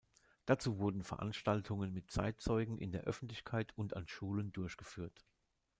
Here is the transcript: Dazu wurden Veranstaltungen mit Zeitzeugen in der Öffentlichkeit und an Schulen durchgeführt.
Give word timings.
Dazu 0.47 0.79
wurden 0.79 1.03
Veranstaltungen 1.03 1.93
mit 1.93 2.09
Zeitzeugen 2.09 2.79
in 2.79 2.91
der 2.91 3.03
Öffentlichkeit 3.03 3.71
und 3.77 3.95
an 3.95 4.07
Schulen 4.07 4.51
durchgeführt. 4.51 5.23